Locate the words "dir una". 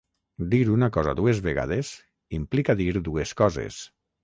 0.53-0.89